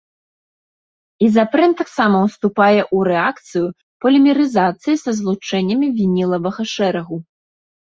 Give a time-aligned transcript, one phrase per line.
[1.27, 3.67] Ізапрэн таксама ўступае ў рэакцыю
[4.01, 7.15] полімерызацыі са злучэннямі вінілавага шэрагу.